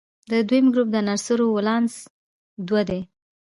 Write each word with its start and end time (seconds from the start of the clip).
د 0.29 0.31
دویم 0.47 0.65
ګروپ 0.73 0.87
د 0.91 0.95
عنصرونو 1.03 1.53
ولانس 1.57 1.93
دوه 2.67 2.81
دی. 2.89 3.01